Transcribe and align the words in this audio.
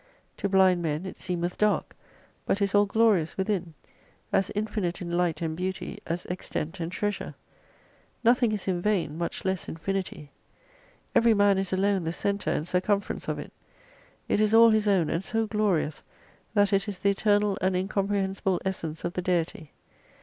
To 0.37 0.49
blind 0.49 0.81
men 0.81 1.05
it 1.05 1.15
seemeth 1.15 1.59
dark, 1.59 1.95
but 2.47 2.59
is 2.59 2.73
all 2.73 2.87
glorious 2.87 3.37
within, 3.37 3.75
as 4.33 4.49
infinite 4.55 4.99
in 4.99 5.11
light 5.11 5.43
and 5.43 5.55
beauty 5.55 5.99
as 6.07 6.25
extent 6.25 6.79
and 6.79 6.91
treasure. 6.91 7.35
Nothing 8.23 8.51
is 8.51 8.67
in 8.67 8.81
vain, 8.81 9.15
much 9.15 9.45
less 9.45 9.69
infinity. 9.69 10.31
Every 11.13 11.35
man 11.35 11.59
is 11.59 11.71
alone 11.71 12.03
the 12.03 12.13
centre 12.13 12.49
and 12.49 12.67
circum 12.67 12.99
ference 13.01 13.27
of 13.27 13.37
it. 13.37 13.53
It 14.27 14.41
is 14.41 14.55
all 14.55 14.71
his 14.71 14.87
own, 14.87 15.07
and 15.11 15.23
so 15.23 15.45
glorious, 15.45 16.01
that 16.55 16.73
it 16.73 16.87
is 16.87 16.97
the 16.97 17.11
eternal 17.11 17.59
and 17.61 17.75
incomprehensible 17.75 18.59
essence 18.65 19.03
of 19.05 19.13
the 19.13 19.21
Deity. 19.21 19.71